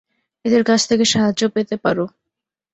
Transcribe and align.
এদের 0.45 0.63
কাছ 0.63 0.81
থেকে 0.87 1.05
সাহায্য 1.05 1.41
পেতে 1.49 1.75
পার। 1.77 1.97